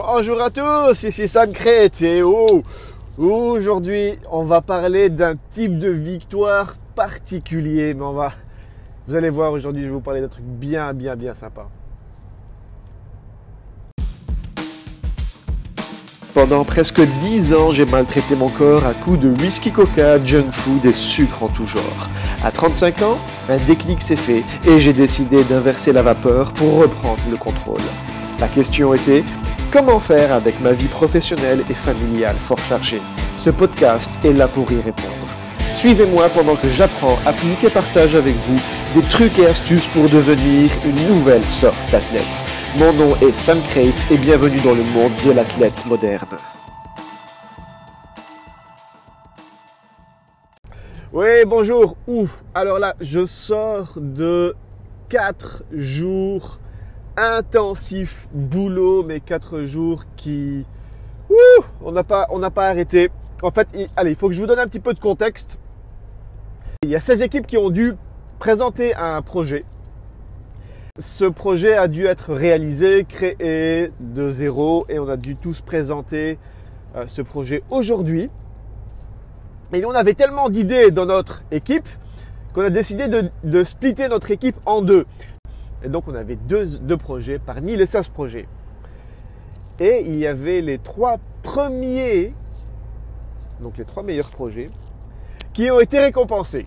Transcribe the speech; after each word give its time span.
Bonjour 0.00 0.40
à 0.40 0.48
tous, 0.48 1.02
ici 1.02 1.26
Sam 1.26 1.50
Crête 1.50 2.02
et 2.02 2.22
aujourd'hui 3.18 4.12
on 4.30 4.44
va 4.44 4.60
parler 4.60 5.10
d'un 5.10 5.34
type 5.50 5.76
de 5.76 5.88
victoire 5.88 6.76
particulier, 6.94 7.94
mais 7.94 8.04
on 8.04 8.12
va, 8.12 8.30
vous 9.08 9.16
allez 9.16 9.28
voir 9.28 9.52
aujourd'hui 9.52 9.82
je 9.82 9.88
vais 9.88 9.94
vous 9.94 10.00
parler 10.00 10.20
d'un 10.20 10.28
truc 10.28 10.44
bien 10.44 10.92
bien 10.92 11.16
bien 11.16 11.34
sympa. 11.34 11.66
Pendant 16.32 16.64
presque 16.64 17.00
10 17.00 17.54
ans, 17.54 17.72
j'ai 17.72 17.84
maltraité 17.84 18.36
mon 18.36 18.50
corps 18.50 18.86
à 18.86 18.94
coups 18.94 19.18
de 19.18 19.30
whisky 19.30 19.72
coca, 19.72 20.22
junk 20.22 20.52
food 20.52 20.86
et 20.86 20.92
sucre 20.92 21.42
en 21.42 21.48
tout 21.48 21.66
genre. 21.66 22.08
À 22.44 22.52
35 22.52 23.02
ans, 23.02 23.18
un 23.48 23.56
déclic 23.66 24.00
s'est 24.00 24.14
fait 24.14 24.44
et 24.64 24.78
j'ai 24.78 24.92
décidé 24.92 25.42
d'inverser 25.42 25.92
la 25.92 26.02
vapeur 26.02 26.52
pour 26.52 26.78
reprendre 26.78 27.22
le 27.28 27.36
contrôle. 27.36 27.80
La 28.38 28.46
question 28.46 28.94
était 28.94 29.24
comment 29.72 30.00
faire 30.00 30.32
avec 30.32 30.60
ma 30.60 30.72
vie 30.72 30.88
professionnelle 30.88 31.62
et 31.68 31.74
familiale 31.74 32.36
fort 32.36 32.58
chargée? 32.58 33.02
Ce 33.38 33.50
podcast 33.50 34.10
est 34.24 34.32
là 34.32 34.48
pour 34.48 34.70
y 34.72 34.80
répondre. 34.80 35.14
Suivez-moi 35.76 36.28
pendant 36.30 36.56
que 36.56 36.68
j'apprends, 36.68 37.18
applique 37.24 37.62
et 37.62 37.70
partage 37.70 38.14
avec 38.14 38.34
vous 38.36 38.58
des 38.94 39.06
trucs 39.08 39.38
et 39.38 39.46
astuces 39.46 39.86
pour 39.88 40.08
devenir 40.08 40.70
une 40.84 41.08
nouvelle 41.08 41.46
sorte 41.46 41.78
d'athlète. 41.92 42.44
Mon 42.76 42.92
nom 42.92 43.16
est 43.16 43.32
Sam 43.32 43.62
Crate 43.62 44.06
et 44.10 44.16
bienvenue 44.16 44.60
dans 44.60 44.74
le 44.74 44.82
monde 44.82 45.12
de 45.24 45.30
l'athlète 45.30 45.84
moderne. 45.86 46.36
Oui, 51.12 51.44
bonjour. 51.46 51.96
Ouf. 52.06 52.42
Alors 52.54 52.78
là, 52.78 52.94
je 53.00 53.24
sors 53.24 53.94
de 53.96 54.54
4 55.08 55.64
jours 55.72 56.58
intensifs 57.18 58.28
boulot, 58.32 59.02
mais 59.02 59.20
4 59.20 59.62
jours 59.62 60.04
qui... 60.16 60.64
Ouh, 61.30 61.64
on 61.82 61.92
n'a 61.92 62.04
pas, 62.04 62.26
pas 62.54 62.68
arrêté. 62.68 63.10
En 63.42 63.50
fait, 63.50 63.68
allez, 63.96 64.10
il 64.10 64.16
faut 64.16 64.28
que 64.28 64.34
je 64.34 64.40
vous 64.40 64.46
donne 64.46 64.58
un 64.58 64.66
petit 64.66 64.80
peu 64.80 64.94
de 64.94 65.00
contexte. 65.00 65.58
Il 66.82 66.90
y 66.90 66.96
a 66.96 67.00
16 67.00 67.22
équipes 67.22 67.46
qui 67.46 67.58
ont 67.58 67.70
dû 67.70 67.94
présenter 68.38 68.94
un 68.94 69.20
projet. 69.22 69.64
Ce 70.98 71.24
projet 71.24 71.76
a 71.76 71.86
dû 71.86 72.06
être 72.06 72.34
réalisé, 72.34 73.04
créé 73.04 73.92
de 74.00 74.30
zéro 74.30 74.84
et 74.88 74.98
on 74.98 75.08
a 75.08 75.16
dû 75.16 75.36
tous 75.36 75.60
présenter 75.60 76.38
euh, 76.96 77.06
ce 77.06 77.22
projet 77.22 77.62
aujourd'hui. 77.70 78.30
Et 79.72 79.84
on 79.84 79.90
avait 79.90 80.14
tellement 80.14 80.48
d'idées 80.48 80.90
dans 80.90 81.06
notre 81.06 81.44
équipe 81.50 81.88
qu'on 82.52 82.62
a 82.62 82.70
décidé 82.70 83.08
de, 83.08 83.64
splitter 83.64 84.08
notre 84.08 84.30
équipe 84.30 84.56
en 84.66 84.80
deux. 84.80 85.04
Et 85.82 85.88
donc 85.88 86.04
on 86.08 86.14
avait 86.14 86.36
deux, 86.36 86.96
projets 86.96 87.38
parmi 87.38 87.76
les 87.76 87.86
16 87.86 88.08
projets. 88.08 88.46
Et 89.80 90.02
il 90.06 90.16
y 90.16 90.26
avait 90.26 90.60
les 90.60 90.78
trois 90.78 91.18
premiers, 91.42 92.34
donc 93.60 93.78
les 93.78 93.84
trois 93.84 94.02
meilleurs 94.02 94.30
projets, 94.30 94.70
qui 95.52 95.70
ont 95.70 95.80
été 95.80 96.00
récompensés. 96.00 96.66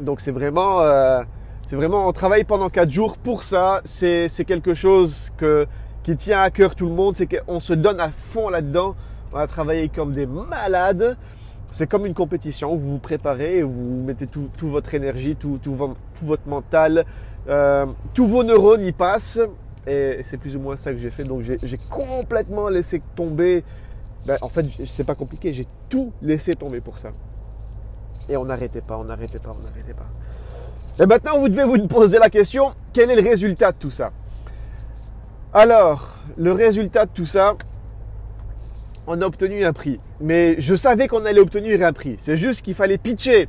Donc 0.00 0.20
c'est 0.20 0.32
vraiment, 0.32 0.80
euh, 0.80 1.22
c'est 1.66 1.76
vraiment, 1.76 2.08
on 2.08 2.12
travaille 2.12 2.44
pendant 2.44 2.68
quatre 2.68 2.90
jours 2.90 3.16
pour 3.16 3.44
ça. 3.44 3.80
C'est, 3.84 4.28
quelque 4.44 4.74
chose 4.74 5.30
qui 6.02 6.16
tient 6.16 6.40
à 6.40 6.50
cœur 6.50 6.74
tout 6.74 6.86
le 6.86 6.94
monde. 6.94 7.14
C'est 7.14 7.26
qu'on 7.26 7.60
se 7.60 7.72
donne 7.72 8.00
à 8.00 8.10
fond 8.10 8.48
là-dedans. 8.48 8.96
On 9.32 9.38
a 9.38 9.46
travaillé 9.46 9.88
comme 9.88 10.12
des 10.12 10.26
malades. 10.26 11.16
C'est 11.72 11.86
comme 11.86 12.04
une 12.04 12.14
compétition. 12.14 12.76
Vous 12.76 12.92
vous 12.92 12.98
préparez, 12.98 13.62
vous 13.62 14.02
mettez 14.02 14.26
tout, 14.26 14.50
tout 14.58 14.68
votre 14.68 14.92
énergie, 14.94 15.36
tout, 15.36 15.58
votre 16.22 16.46
mental, 16.46 17.06
euh, 17.48 17.86
tous 18.12 18.26
vos 18.26 18.44
neurones 18.44 18.84
y 18.84 18.92
passent. 18.92 19.40
Et 19.86 20.20
c'est 20.22 20.36
plus 20.36 20.54
ou 20.54 20.60
moins 20.60 20.76
ça 20.76 20.92
que 20.92 20.98
j'ai 20.98 21.08
fait. 21.08 21.24
Donc 21.24 21.40
j'ai, 21.40 21.58
j'ai 21.62 21.78
complètement 21.78 22.68
laissé 22.68 23.02
tomber. 23.16 23.64
Ben, 24.26 24.36
en 24.42 24.50
fait, 24.50 24.66
c'est 24.84 25.04
pas 25.04 25.14
compliqué. 25.14 25.54
J'ai 25.54 25.66
tout 25.88 26.12
laissé 26.20 26.54
tomber 26.54 26.82
pour 26.82 26.98
ça. 26.98 27.10
Et 28.28 28.36
on 28.36 28.44
n'arrêtait 28.44 28.82
pas, 28.82 28.98
on 28.98 29.04
n'arrêtait 29.04 29.38
pas, 29.38 29.56
on 29.58 29.64
n'arrêtait 29.64 29.94
pas. 29.94 31.02
Et 31.02 31.06
maintenant, 31.06 31.38
vous 31.38 31.48
devez 31.48 31.64
vous 31.64 31.88
poser 31.88 32.18
la 32.18 32.28
question, 32.28 32.74
quel 32.92 33.10
est 33.10 33.16
le 33.16 33.26
résultat 33.26 33.72
de 33.72 33.78
tout 33.78 33.90
ça? 33.90 34.10
Alors, 35.54 36.18
le 36.36 36.52
résultat 36.52 37.06
de 37.06 37.10
tout 37.12 37.26
ça, 37.26 37.54
on 39.06 39.20
a 39.20 39.26
obtenu 39.26 39.64
un 39.64 39.72
prix. 39.72 40.00
Mais 40.20 40.56
je 40.58 40.74
savais 40.74 41.08
qu'on 41.08 41.24
allait 41.24 41.40
obtenir 41.40 41.82
un 41.84 41.92
prix. 41.92 42.14
C'est 42.18 42.36
juste 42.36 42.62
qu'il 42.62 42.74
fallait 42.74 42.98
pitcher 42.98 43.48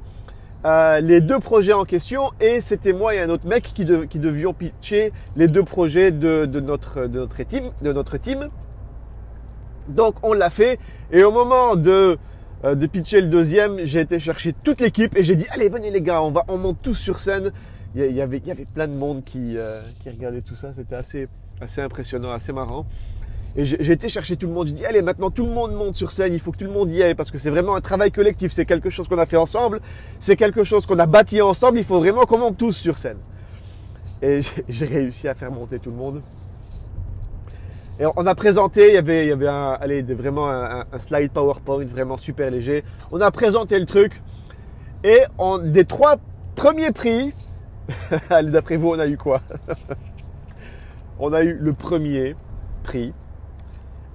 euh, 0.66 1.02
les 1.02 1.20
deux 1.20 1.40
projets 1.40 1.74
en 1.74 1.84
question 1.84 2.32
et 2.40 2.62
c'était 2.62 2.94
moi 2.94 3.14
et 3.14 3.20
un 3.20 3.30
autre 3.30 3.48
mec 3.48 3.64
qui, 3.64 3.84
devions 3.84 4.54
pitcher 4.54 5.12
les 5.36 5.48
deux 5.48 5.64
projets 5.64 6.12
de, 6.12 6.46
notre, 6.46 7.08
de, 7.08 7.28
team, 7.44 7.66
de 7.82 7.92
notre 7.92 8.18
team. 8.18 8.48
Donc 9.90 10.16
on 10.24 10.32
l'a 10.32 10.50
fait 10.50 10.80
et 11.12 11.24
au 11.24 11.32
moment 11.32 11.76
de 11.76 12.18
euh, 12.64 12.76
de 12.76 12.88
pitcher 12.88 13.20
le 13.20 13.28
deuxième, 13.28 13.84
j'ai 13.84 14.00
été 14.00 14.20
chercher 14.20 14.54
toute 14.54 14.80
l'équipe 14.80 15.18
et 15.18 15.24
j'ai 15.26 15.36
dit 15.36 15.46
allez 15.52 15.68
venez 15.68 15.92
les 15.92 16.02
gars, 16.02 16.24
on 16.24 16.32
va 16.32 16.46
on 16.48 16.58
monte 16.58 16.78
tous 16.82 16.96
sur 16.96 17.20
scène. 17.20 17.52
Il 17.96 18.12
y 18.12 18.22
avait 18.22 18.40
plein 18.74 18.88
de 18.88 18.96
monde 18.96 19.24
qui 19.26 19.58
euh, 19.58 19.82
qui 20.02 20.10
regardait 20.10 20.42
tout 20.42 20.56
ça, 20.56 20.72
c'était 20.72 20.96
assez 20.96 21.28
impressionnant, 21.82 22.32
assez 22.32 22.54
marrant. 22.54 22.86
Et 23.56 23.66
j'ai 23.66 23.92
été 23.92 24.10
chercher 24.10 24.36
tout 24.36 24.48
le 24.48 24.54
monde. 24.54 24.68
J'ai 24.68 24.74
dit 24.74 24.86
allez 24.86 25.04
maintenant 25.04 25.30
tout 25.30 25.46
le 25.46 25.52
monde 25.52 25.74
monte 25.74 25.96
sur 25.96 26.12
scène. 26.12 26.34
Il 26.34 26.40
faut 26.40 26.52
que 26.52 26.58
tout 26.58 26.66
le 26.66 26.72
monde 26.72 26.92
y 26.92 27.04
aille 27.04 27.14
parce 27.14 27.30
que 27.30 27.38
c'est 27.38 27.52
vraiment 27.52 27.76
un 27.76 27.82
travail 27.82 28.12
collectif. 28.12 28.52
C'est 28.52 28.66
quelque 28.66 28.90
chose 28.90 29.08
qu'on 29.08 29.20
a 29.20 29.28
fait 29.28 29.38
ensemble. 29.38 29.80
C'est 30.20 30.36
quelque 30.36 30.64
chose 30.64 30.88
qu'on 30.88 30.98
a 30.98 31.06
bâti 31.06 31.42
ensemble. 31.42 31.78
Il 31.78 31.84
faut 31.84 32.00
vraiment 32.00 32.26
qu'on 32.26 32.40
monte 32.40 32.58
tous 32.58 32.76
sur 32.76 32.98
scène. 32.98 33.18
Et 34.24 34.40
j'ai 34.68 34.86
réussi 34.88 35.28
à 35.28 35.36
faire 35.36 35.52
monter 35.52 35.78
tout 35.78 35.92
le 35.92 35.98
monde. 35.98 36.22
Et 38.00 38.06
on 38.16 38.26
a 38.26 38.34
présenté, 38.34 38.88
il 38.88 38.94
y 38.96 38.98
avait, 38.98 39.26
il 39.26 39.30
y 39.30 39.32
avait 39.32 39.48
allez, 39.48 40.02
vraiment 40.02 40.50
un, 40.50 40.84
slide 40.98 41.32
PowerPoint 41.32 41.86
vraiment 41.86 42.18
super 42.18 42.50
léger. 42.50 42.84
On 43.12 43.22
a 43.22 43.30
présenté 43.30 43.78
le 43.78 43.86
truc. 43.86 44.22
Et 45.04 45.20
des 45.66 45.86
trois 45.86 46.18
premiers 46.56 46.92
prix, 46.92 47.34
d'après 48.30 48.78
vous, 48.78 48.90
on 48.90 49.00
a 49.00 49.06
eu 49.06 49.18
quoi? 49.18 49.42
On 51.20 51.32
a 51.32 51.44
eu 51.44 51.56
le 51.56 51.74
premier 51.74 52.36
prix. 52.82 53.14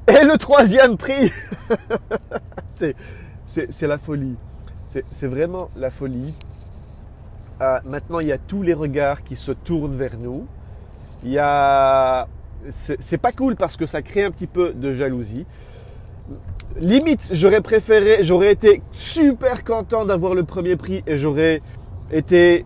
Et 0.09 0.25
le 0.25 0.39
troisième 0.39 0.97
prix 0.97 1.31
C'est 2.69 3.87
la 3.87 3.99
folie. 3.99 4.37
C'est 4.85 5.27
vraiment 5.27 5.71
la 5.77 5.91
folie. 5.91 6.33
Euh, 7.61 7.79
maintenant, 7.85 8.21
il 8.21 8.29
y 8.29 8.33
a 8.33 8.39
tous 8.39 8.63
les 8.63 8.73
regards 8.73 9.23
qui 9.23 9.37
se 9.37 9.53
tournent 9.53 9.97
vers 9.97 10.19
nous. 10.19 10.47
Il 11.25 11.33
y 11.33 11.39
a 11.39 12.27
c'est 12.71 13.19
pas 13.19 13.33
cool 13.33 13.57
parce 13.57 13.77
que 13.77 13.87
ça 13.87 14.03
crée 14.03 14.25
un 14.25 14.31
petit 14.31 14.47
peu 14.47 14.73
de 14.73 14.95
jalousie. 14.95 15.47
Limite, 16.77 17.31
j'aurais 17.33 17.61
préféré, 17.61 18.23
j'aurais 18.23 18.53
été 18.53 18.83
super 18.93 19.65
content 19.65 20.05
d'avoir 20.05 20.35
le 20.35 20.45
premier 20.45 20.77
prix 20.77 21.03
et 21.07 21.17
j'aurais 21.17 21.63
été, 22.11 22.65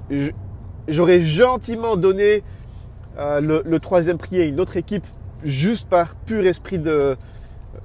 j'aurais 0.88 1.20
gentiment 1.20 1.96
donné 1.96 2.42
euh, 3.18 3.40
le, 3.40 3.62
le, 3.64 3.78
troisième 3.78 4.18
prix 4.18 4.40
à 4.40 4.44
une 4.44 4.60
autre 4.60 4.76
équipe 4.76 5.06
juste 5.44 5.88
par 5.88 6.14
pur 6.14 6.46
esprit 6.46 6.78
de, 6.78 7.16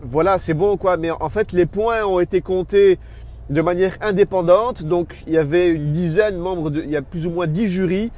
voilà, 0.02 0.40
c'est 0.40 0.54
bon 0.54 0.78
quoi. 0.78 0.98
Mais 0.98 1.12
en 1.12 1.30
fait, 1.30 1.52
les 1.52 1.66
points 1.66 2.06
ont 2.06 2.20
été 2.20 2.42
comptés 2.42 3.00
de 3.50 3.62
manière 3.62 3.98
indépendante. 4.02 4.84
Donc, 4.84 5.16
il 5.28 5.34
y 5.34 5.38
avait 5.38 5.70
une 5.70 5.92
dizaine 5.92 6.38
membres, 6.38 6.72
il 6.76 6.90
y 6.90 6.98
a 6.98 7.02
plus 7.02 7.28
ou 7.28 7.32
moins 7.32 7.48
dix 7.48 7.68
jurys 7.68 8.12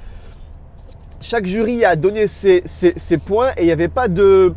chaque 1.22 1.46
jury 1.46 1.86
a 1.86 1.96
donné 1.96 2.28
ses, 2.28 2.64
points 3.26 3.52
et 3.58 3.64
il 3.64 3.66
n'y 3.66 3.72
avait 3.72 3.88
pas 3.88 4.08
de... 4.08 4.54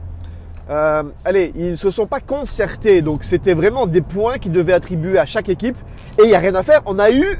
Euh, 0.70 1.02
allez, 1.24 1.52
ils 1.56 1.70
ne 1.70 1.74
se 1.74 1.90
sont 1.90 2.06
pas 2.06 2.20
concertés, 2.20 3.02
donc 3.02 3.24
c'était 3.24 3.54
vraiment 3.54 3.86
des 3.86 4.00
points 4.00 4.38
qui 4.38 4.48
devaient 4.48 4.72
attribuer 4.72 5.18
à 5.18 5.26
chaque 5.26 5.48
équipe 5.48 5.76
et 6.18 6.22
il 6.22 6.28
n'y 6.28 6.34
a 6.34 6.38
rien 6.38 6.54
à 6.54 6.62
faire, 6.62 6.82
on 6.86 6.98
a 6.98 7.10
eu... 7.10 7.38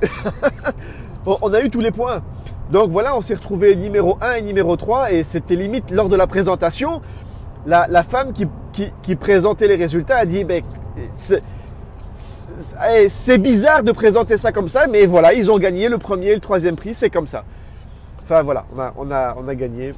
on 1.27 1.55
a 1.55 1.63
eu 1.63 1.71
tous 1.71 1.81
les 1.81 1.93
points. 1.93 2.23
Donc 2.71 2.91
voilà, 2.91 3.17
on 3.17 3.21
s'est 3.21 3.35
retrouvé 3.35 3.77
numéro 3.77 4.19
1 4.21 4.35
et 4.35 4.43
numéro 4.43 4.77
3 4.77 5.13
et 5.13 5.25
c'était 5.25 5.57
limite 5.57 5.91
lors 5.91 6.09
de 6.09 6.17
la 6.17 6.27
présentation, 6.27 7.01
la 7.67 8.03
femme 8.03 8.33
qui, 8.33 8.47
qui, 8.73 9.17
présentait 9.17 9.69
les 9.69 9.77
résultats 9.77 10.17
a 10.17 10.27
dit, 10.27 10.45
ben, 10.45 10.63
c'est 12.15 13.39
bizarre 13.39 13.83
de 13.83 13.93
présenter 13.93 14.37
ça 14.37 14.53
comme 14.53 14.69
ça, 14.69 14.87
mais 14.87 15.07
voilà, 15.07 15.33
ils 15.35 15.51
ont 15.51 15.59
gagné 15.59 15.89
le 15.89 15.99
premier 15.99 16.29
et 16.29 16.35
le 16.35 16.41
troisième 16.41 16.77
prix, 16.77 16.95
c'est 16.95 17.11
comme 17.11 17.27
ça. 17.27 17.45
Enfin 18.23 18.43
voilà, 18.43 18.67
on 18.75 18.79
a, 18.81 18.95
on 18.97 19.11
a, 19.11 19.37
on 19.39 19.49
a 19.49 19.55
gagné. 19.55 19.93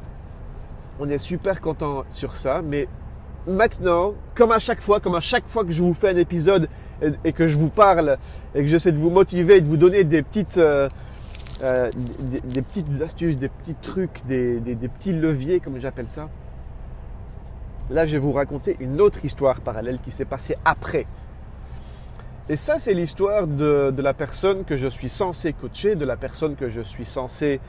On 1.00 1.08
est 1.08 1.18
super 1.18 1.60
content 1.60 2.04
sur 2.08 2.36
ça, 2.36 2.62
mais 2.62 2.86
maintenant, 3.46 4.14
comme 4.34 4.52
à 4.52 4.58
chaque 4.58 4.80
fois, 4.80 5.00
comme 5.00 5.16
à 5.16 5.20
chaque 5.20 5.48
fois 5.48 5.64
que 5.64 5.72
je 5.72 5.82
vous 5.82 5.94
fais 5.94 6.10
un 6.10 6.16
épisode 6.16 6.68
et, 7.24 7.32
que 7.32 7.48
je 7.48 7.56
vous 7.56 7.68
parle 7.68 8.16
et 8.54 8.60
que 8.60 8.66
j'essaie 8.66 8.92
de 8.92 8.98
vous 8.98 9.10
motiver, 9.10 9.60
de 9.60 9.68
vous 9.68 9.76
donner 9.76 10.04
des 10.04 10.22
petites, 10.22 10.56
euh, 10.58 10.88
euh, 11.62 11.90
des, 12.44 12.62
petites 12.62 13.02
astuces, 13.02 13.36
des 13.36 13.48
petits 13.48 13.74
trucs, 13.74 14.24
des, 14.26 14.60
des 14.60 14.88
petits 14.88 15.12
leviers, 15.12 15.58
comme 15.58 15.78
j'appelle 15.78 16.08
ça. 16.08 16.28
Là, 17.90 18.06
je 18.06 18.12
vais 18.12 18.18
vous 18.18 18.32
raconter 18.32 18.76
une 18.80 19.00
autre 19.00 19.24
histoire 19.24 19.60
parallèle 19.60 19.98
qui 20.00 20.10
s'est 20.10 20.24
passée 20.24 20.56
après. 20.64 21.06
Et 22.48 22.56
ça, 22.56 22.78
c'est 22.78 22.94
l'histoire 22.94 23.46
de, 23.46 23.92
la 23.96 24.14
personne 24.14 24.64
que 24.64 24.76
je 24.76 24.88
suis 24.88 25.08
censé 25.08 25.52
coacher, 25.52 25.94
de 25.94 26.04
la 26.04 26.16
personne 26.16 26.56
que 26.56 26.68
je 26.68 26.80
suis 26.80 27.04
censé 27.04 27.60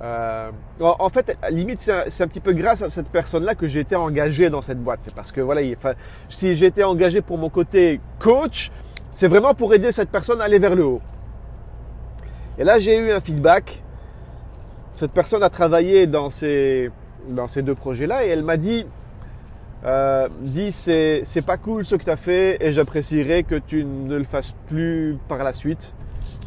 Euh, 0.00 0.52
en, 0.78 1.08
fait, 1.08 1.36
à 1.42 1.50
limite, 1.50 1.80
c'est 1.80 2.22
un, 2.22 2.28
petit 2.28 2.38
peu 2.38 2.52
grâce 2.52 2.82
à 2.82 2.88
cette 2.88 3.08
personne-là 3.08 3.56
que 3.56 3.66
j'ai 3.66 3.80
été 3.80 3.96
engagé 3.96 4.48
dans 4.48 4.62
cette 4.62 4.78
boîte. 4.78 5.00
C'est 5.02 5.12
parce 5.12 5.32
que 5.32 5.40
voilà, 5.40 5.60
il, 5.60 5.76
si 6.28 6.54
j'ai 6.54 6.66
été 6.66 6.84
engagé 6.84 7.20
pour 7.20 7.36
mon 7.36 7.50
côté 7.50 8.00
coach, 8.20 8.70
c'est 9.10 9.26
vraiment 9.26 9.54
pour 9.54 9.74
aider 9.74 9.90
cette 9.90 10.10
personne 10.10 10.40
à 10.40 10.44
aller 10.44 10.60
vers 10.60 10.76
le 10.76 10.84
haut. 10.84 11.00
Et 12.58 12.64
là, 12.64 12.78
j'ai 12.78 12.96
eu 12.96 13.10
un 13.10 13.18
feedback. 13.18 13.82
Cette 14.92 15.10
personne 15.10 15.42
a 15.42 15.50
travaillé 15.50 16.06
dans 16.06 16.30
ces 16.30 16.92
deux 17.56 17.74
projets-là 17.74 18.24
et 18.24 18.28
elle 18.28 18.44
m'a 18.44 18.56
dit, 18.56 18.86
euh, 19.84 20.28
dit 20.40 20.72
c'est, 20.72 21.22
c'est 21.24 21.42
pas 21.42 21.56
cool 21.56 21.84
ce 21.84 21.94
que 21.96 22.04
tu 22.04 22.10
as 22.10 22.16
fait 22.16 22.58
et 22.60 22.72
j'apprécierais 22.72 23.44
que 23.44 23.54
tu 23.54 23.84
ne 23.84 24.16
le 24.16 24.24
fasses 24.24 24.54
plus 24.66 25.18
par 25.28 25.44
la 25.44 25.52
suite. 25.52 25.94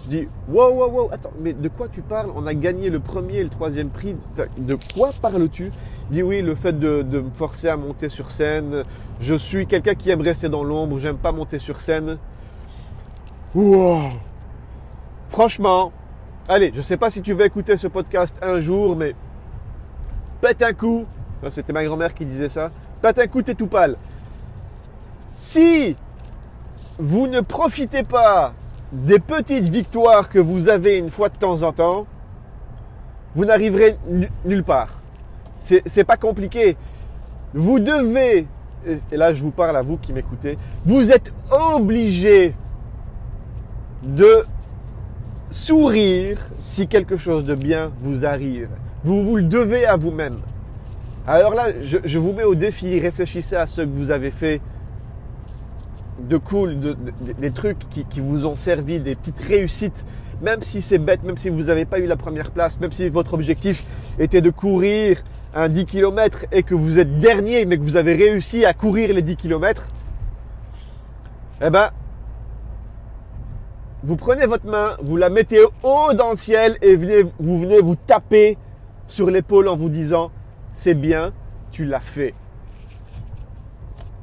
Je 0.03 0.09
dis, 0.09 0.27
wow, 0.49 0.73
wow, 0.73 0.89
wow, 0.89 1.09
attends, 1.11 1.31
mais 1.39 1.53
de 1.53 1.69
quoi 1.69 1.87
tu 1.87 2.01
parles? 2.01 2.31
On 2.35 2.47
a 2.47 2.53
gagné 2.55 2.89
le 2.89 2.99
premier 2.99 3.37
et 3.37 3.43
le 3.43 3.49
troisième 3.49 3.89
prix. 3.89 4.15
De 4.57 4.75
quoi 4.95 5.11
parles-tu? 5.21 5.69
Dit, 6.09 6.23
oui, 6.23 6.41
le 6.41 6.55
fait 6.55 6.77
de, 6.77 7.03
de, 7.03 7.19
me 7.19 7.29
forcer 7.29 7.69
à 7.69 7.77
monter 7.77 8.09
sur 8.09 8.31
scène. 8.31 8.83
Je 9.21 9.35
suis 9.35 9.67
quelqu'un 9.67 9.93
qui 9.93 10.09
aime 10.09 10.21
rester 10.21 10.49
dans 10.49 10.63
l'ombre, 10.63 10.97
j'aime 10.97 11.17
pas 11.17 11.31
monter 11.31 11.59
sur 11.59 11.79
scène. 11.79 12.17
Wow 13.53 14.09
Franchement, 15.29 15.91
allez, 16.49 16.71
je 16.73 16.81
sais 16.81 16.97
pas 16.97 17.09
si 17.09 17.21
tu 17.21 17.33
vas 17.33 17.45
écouter 17.45 17.77
ce 17.77 17.87
podcast 17.87 18.39
un 18.41 18.59
jour, 18.59 18.95
mais 18.95 19.15
pète 20.41 20.61
un 20.63 20.73
coup. 20.73 21.05
C'était 21.49 21.73
ma 21.73 21.83
grand-mère 21.83 22.13
qui 22.13 22.25
disait 22.25 22.49
ça. 22.49 22.71
Pète 23.01 23.19
un 23.19 23.27
coup, 23.27 23.41
t'es 23.41 23.55
tout 23.55 23.67
pâle. 23.67 23.95
Si 25.33 25.95
vous 26.99 27.27
ne 27.27 27.41
profitez 27.41 28.03
pas 28.03 28.53
des 28.91 29.19
petites 29.19 29.69
victoires 29.69 30.29
que 30.29 30.37
vous 30.37 30.69
avez 30.69 30.97
une 30.97 31.09
fois 31.09 31.29
de 31.29 31.35
temps 31.35 31.63
en 31.63 31.71
temps, 31.71 32.05
vous 33.35 33.45
n'arriverez 33.45 33.97
nulle 34.45 34.63
part. 34.63 34.99
C'est 35.57 36.03
pas 36.03 36.17
compliqué. 36.17 36.75
Vous 37.53 37.79
devez, 37.79 38.47
et 38.85 39.17
là 39.17 39.33
je 39.33 39.41
vous 39.41 39.51
parle 39.51 39.77
à 39.77 39.81
vous 39.81 39.97
qui 39.97 40.13
m'écoutez, 40.13 40.57
vous 40.85 41.11
êtes 41.11 41.33
obligé 41.51 42.53
de 44.03 44.45
sourire 45.49 46.37
si 46.57 46.87
quelque 46.87 47.17
chose 47.17 47.45
de 47.45 47.55
bien 47.55 47.91
vous 47.99 48.25
arrive. 48.25 48.69
Vous 49.03 49.21
vous 49.23 49.37
le 49.37 49.43
devez 49.43 49.85
à 49.85 49.97
vous-même. 49.97 50.37
Alors 51.27 51.53
là, 51.53 51.67
je, 51.81 52.19
vous 52.19 52.33
mets 52.33 52.43
au 52.43 52.55
défi, 52.55 52.99
réfléchissez 52.99 53.55
à 53.55 53.67
ce 53.67 53.81
que 53.81 53.87
vous 53.87 54.09
avez 54.09 54.31
fait 54.31 54.59
de 56.19 56.37
cool, 56.37 56.77
des 57.37 57.51
trucs 57.51 57.77
qui, 57.89 58.19
vous 58.19 58.47
ont 58.47 58.55
servi, 58.55 58.99
des 58.99 59.15
petites 59.15 59.39
réussites, 59.39 60.05
même 60.41 60.63
si 60.63 60.81
c'est 60.81 60.97
bête, 60.97 61.23
même 61.23 61.37
si 61.37 61.49
vous 61.49 61.63
n'avez 61.63 61.85
pas 61.85 61.99
eu 61.99 62.07
la 62.07 62.15
première 62.15 62.51
place, 62.51 62.79
même 62.79 62.91
si 62.91 63.07
votre 63.09 63.35
objectif 63.35 63.85
était 64.19 64.41
de 64.41 64.49
courir 64.49 65.23
un 65.53 65.69
10 65.69 65.85
km 65.85 66.45
et 66.51 66.63
que 66.63 66.73
vous 66.73 66.97
êtes 66.97 67.19
dernier, 67.19 67.65
mais 67.65 67.77
que 67.77 67.83
vous 67.83 67.97
avez 67.97 68.13
réussi 68.13 68.65
à 68.65 68.73
courir 68.73 69.13
les 69.13 69.21
10 69.21 69.35
km, 69.35 69.89
eh 71.61 71.69
ben, 71.69 71.91
vous 74.03 74.15
prenez 74.15 74.47
votre 74.47 74.65
main, 74.65 74.97
vous 75.03 75.17
la 75.17 75.29
mettez 75.29 75.63
haut 75.83 76.13
dans 76.13 76.31
le 76.31 76.37
ciel 76.37 76.77
et 76.81 76.95
venez, 76.95 77.23
vous 77.39 77.59
venez 77.59 77.79
vous 77.79 77.95
taper 77.95 78.57
sur 79.05 79.29
l'épaule 79.29 79.67
en 79.67 79.75
vous 79.75 79.89
disant, 79.89 80.31
c'est 80.73 80.93
bien, 80.93 81.33
tu 81.71 81.85
l'as 81.85 81.99
fait. 81.99 82.33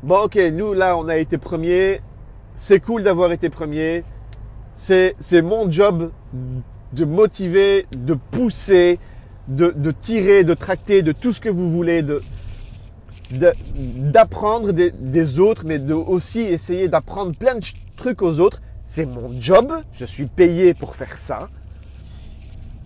Bon, 0.03 0.25
ok, 0.25 0.37
nous, 0.53 0.75
là, 0.75 0.97
on 0.97 1.09
a 1.09 1.17
été 1.17 1.39
premier. 1.39 2.00
C'est 2.55 2.81
cool 2.81 3.03
d'avoir 3.03 3.33
été 3.33 3.50
premier. 3.50 4.05
C'est, 4.73 5.17
c'est 5.19 5.43
mon 5.43 5.71
job 5.71 6.12
de 6.93 7.05
motiver, 7.05 7.87
de 7.97 8.15
pousser, 8.15 8.99
de, 9.49 9.73
de, 9.77 9.91
tirer, 9.91 10.45
de 10.45 10.55
tracter, 10.55 11.03
de 11.03 11.12
tout 11.12 11.33
ce 11.33 11.41
que 11.41 11.49
vous 11.49 11.71
voulez, 11.71 12.03
de, 12.03 12.21
d'apprendre 13.33 14.73
des, 14.73 14.91
des, 14.93 15.41
autres, 15.41 15.65
mais 15.67 15.79
de 15.79 15.94
aussi 15.94 16.41
essayer 16.41 16.89
d'apprendre 16.89 17.35
plein 17.35 17.56
de 17.56 17.65
trucs 17.97 18.23
aux 18.23 18.41
autres. 18.41 18.62
C'est 18.85 19.05
mon 19.05 19.33
job. 19.41 19.73
Je 19.93 20.05
suis 20.05 20.27
payé 20.27 20.75
pour 20.75 20.94
faire 20.94 21.19
ça. 21.19 21.49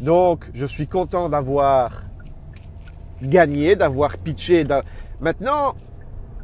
Donc, 0.00 0.50
je 0.54 0.66
suis 0.66 0.88
content 0.88 1.28
d'avoir 1.28 2.02
gagné, 3.28 3.76
d'avoir 3.76 4.18
pitché. 4.18 4.64
Maintenant, 5.20 5.74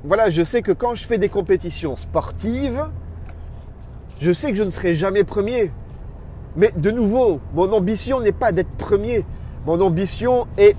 voilà, 0.05 0.31
je 0.31 0.43
sais 0.43 0.63
que 0.63 0.73
quand 0.73 0.95
je 0.95 1.05
fais 1.05 1.19
des 1.19 1.29
compétitions 1.29 1.97
sportives, 1.97 2.87
je 4.21 4.33
sais 4.33 4.51
que 4.51 4.57
je 4.57 4.65
ne 4.65 4.71
serai 4.71 4.95
jamais 4.95 5.25
premier. 5.25 5.73
Mais 6.57 6.73
de 6.77 6.91
nouveau, 6.91 7.41
mon 7.55 7.73
ambition 7.73 8.21
n'est 8.21 8.33
pas 8.33 8.53
d'être 8.53 8.71
premier. 8.71 9.25
Mon 9.67 9.81
ambition 9.81 10.47
est 10.57 10.77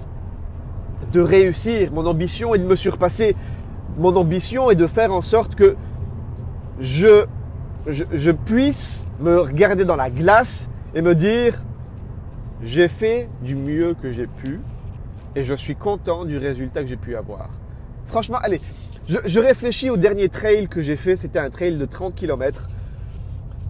de 1.12 1.22
réussir. 1.22 1.92
Mon 1.94 2.06
ambition 2.06 2.54
est 2.56 2.60
de 2.60 2.66
me 2.66 2.76
surpasser. 2.76 3.36
Mon 3.98 4.16
ambition 4.16 4.72
est 4.72 4.76
de 4.76 4.88
faire 4.88 5.14
en 5.14 5.22
sorte 5.22 5.56
que 5.56 5.76
je, 6.80 7.26
je, 7.88 8.04
je 8.12 8.32
puisse 8.32 9.08
me 9.20 9.40
regarder 9.40 9.86
dans 9.86 9.96
la 9.96 10.10
glace 10.10 10.70
et 10.96 11.02
me 11.02 11.16
dire, 11.16 11.62
j'ai 12.64 12.88
fait 12.88 13.30
du 13.42 13.56
mieux 13.56 13.96
que 14.02 14.12
j'ai 14.12 14.28
pu 14.28 14.60
et 15.36 15.44
je 15.44 15.54
suis 15.54 15.76
content 15.76 16.26
du 16.26 16.38
résultat 16.38 16.82
que 16.82 16.88
j'ai 16.88 16.98
pu 16.98 17.16
avoir. 17.16 17.50
Franchement, 18.08 18.40
allez, 18.42 18.62
je, 19.08 19.40
réfléchis 19.40 19.90
au 19.90 19.98
dernier 19.98 20.30
trail 20.30 20.68
que 20.68 20.82
j'ai 20.82 20.96
fait. 20.96 21.16
C'était 21.16 21.40
un 21.40 21.50
trail 21.50 21.78
de 21.78 21.86
30 21.86 22.14
km. 22.14 22.68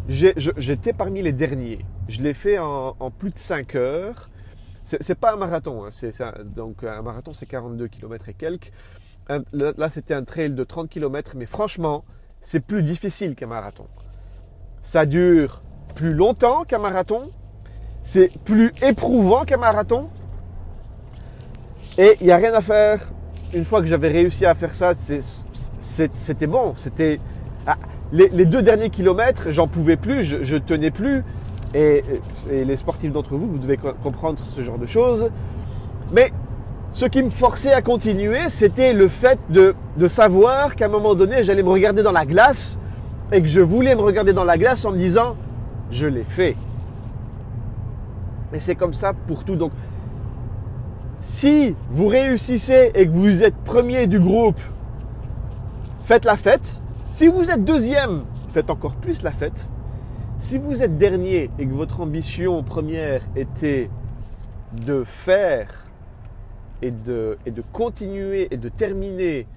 J'étais 0.09 0.91
parmi 0.91 1.21
les 1.21 1.31
derniers. 1.31 1.79
Je 2.09 2.21
l'ai 2.21 2.33
fait 2.33 2.59
en, 2.59 3.11
plus 3.17 3.29
de 3.29 3.37
5 3.37 3.75
heures. 3.75 4.29
C'est 4.83 5.15
pas 5.15 5.33
un 5.33 5.37
marathon. 5.37 5.85
Hein. 5.85 6.33
donc 6.43 6.83
un 6.83 7.01
marathon, 7.01 7.31
c'est 7.31 7.45
42 7.45 7.87
km 7.87 8.27
et 8.27 8.33
quelques. 8.33 8.71
là, 9.53 9.89
c'était 9.89 10.13
un 10.13 10.23
trail 10.23 10.49
de 10.49 10.63
30 10.63 10.89
km. 10.89 11.33
Mais 11.37 11.45
franchement, 11.45 12.03
c'est 12.41 12.59
plus 12.59 12.83
difficile 12.83 13.35
qu'un 13.35 13.47
marathon. 13.47 13.87
Ça 14.81 15.05
dure 15.05 15.61
plus 15.95 16.11
longtemps 16.11 16.65
qu'un 16.65 16.79
marathon. 16.79 17.31
C'est 18.03 18.29
plus 18.43 18.73
éprouvant 18.81 19.45
qu'un 19.45 19.57
marathon. 19.57 20.09
Et 21.99 22.15
il 22.21 22.27
n'y 22.27 22.31
a 22.31 22.37
rien 22.37 22.53
à 22.53 22.61
faire 22.61 23.01
une 23.53 23.65
fois 23.65 23.81
que 23.81 23.85
j'avais 23.85 24.07
réussi 24.07 24.45
à 24.45 24.55
faire 24.55 24.73
ça, 24.73 24.93
c'était 25.81 26.47
bon. 26.47 26.71
C'était 26.75 27.19
ah, 27.67 27.75
les, 28.13 28.45
deux 28.45 28.61
derniers 28.61 28.89
kilomètres, 28.89 29.51
j'en 29.51 29.67
pouvais 29.67 29.97
plus, 29.97 30.23
je, 30.23 30.55
tenais 30.55 30.91
plus. 30.91 31.25
Et, 31.73 32.01
les 32.49 32.77
sportifs 32.77 33.11
d'entre 33.11 33.35
vous, 33.35 33.49
vous 33.49 33.57
devez 33.57 33.77
comprendre 34.01 34.39
ce 34.39 34.61
genre 34.61 34.77
de 34.77 34.85
choses. 34.85 35.29
Mais 36.13 36.31
ce 36.93 37.05
qui 37.05 37.21
me 37.21 37.29
forçait 37.29 37.73
à 37.73 37.81
continuer, 37.81 38.49
c'était 38.49 38.93
le 38.93 39.09
fait 39.09 39.37
de, 39.49 39.75
de 39.97 40.07
savoir 40.07 40.77
qu'à 40.77 40.85
un 40.85 40.89
moment 40.89 41.15
donné, 41.15 41.43
j'allais 41.43 41.63
me 41.63 41.69
regarder 41.69 42.01
dans 42.01 42.13
la 42.13 42.25
glace 42.25 42.79
et 43.33 43.41
que 43.41 43.47
je 43.49 43.59
voulais 43.59 43.95
me 43.95 44.01
regarder 44.01 44.31
dans 44.31 44.45
la 44.45 44.57
glace 44.57 44.85
en 44.85 44.93
me 44.93 44.97
disant, 44.97 45.35
je 45.91 46.07
l'ai 46.07 46.23
fait. 46.23 46.55
Et 48.53 48.61
c'est 48.61 48.75
comme 48.75 48.93
ça 48.93 49.11
pour 49.27 49.43
tout. 49.43 49.57
Donc, 49.57 49.73
si 51.19 51.75
vous 51.89 52.07
réussissez 52.07 52.91
et 52.95 53.05
que 53.05 53.11
vous 53.11 53.43
êtes 53.43 53.55
premier 53.55 54.07
du 54.07 54.19
groupe, 54.19 54.59
faites 56.05 56.25
la 56.25 56.37
fête. 56.37 56.81
Si 57.11 57.27
vous 57.27 57.51
êtes 57.51 57.65
deuxième, 57.65 58.23
faites 58.53 58.69
encore 58.69 58.95
plus 58.95 59.21
la 59.21 59.31
fête. 59.31 59.71
Si 60.39 60.57
vous 60.57 60.83
êtes 60.83 60.97
dernier 60.97 61.49
et 61.59 61.67
que 61.67 61.73
votre 61.73 61.99
ambition 61.99 62.63
première 62.63 63.21
était 63.35 63.89
de 64.85 65.03
faire 65.03 65.87
et 66.81 66.91
de, 66.91 67.37
continuer 67.73 68.47
et 68.53 68.57
de 68.57 68.69
terminer 68.69 69.47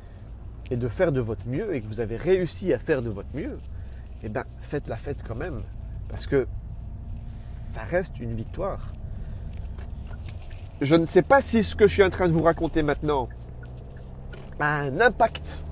et 0.72 0.76
de 0.76 0.88
faire 0.88 1.12
de 1.12 1.20
votre 1.20 1.46
mieux 1.46 1.74
et 1.74 1.80
que 1.80 1.86
vous 1.86 2.00
avez 2.00 2.16
réussi 2.16 2.72
à 2.72 2.80
faire 2.80 3.02
de 3.02 3.10
votre 3.10 3.28
mieux, 3.34 3.58
eh 4.24 4.28
bien, 4.28 4.44
faites 4.60 4.88
la 4.88 4.96
fête 4.96 5.22
quand 5.26 5.36
même. 5.36 5.60
Parce 6.08 6.26
que 6.26 6.48
ça 7.24 7.82
reste 7.82 8.18
une 8.18 8.34
victoire. 8.34 8.92
Je 10.82 10.96
ne 10.96 11.06
sais 11.06 11.22
pas 11.22 11.40
si 11.40 11.62
ce 11.62 11.76
que 11.76 11.86
je 11.86 11.94
suis 11.94 12.02
en 12.02 12.10
train 12.10 12.26
de 12.26 12.32
vous 12.32 12.42
raconter 12.42 12.82
maintenant 12.82 13.28
a 14.58 14.80
un 14.80 15.00
impact. 15.00 15.64